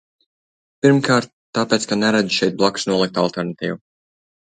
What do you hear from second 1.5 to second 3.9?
tāpēc, ka neredzu šeit blakus noliktu alternatīvu.